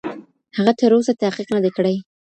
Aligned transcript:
هغه 0.57 0.71
تر 0.79 0.91
اوسه 0.95 1.13
تحقیق 1.23 1.47
نه 1.55 1.59
دی 1.63 1.71
کړی. 1.77 1.95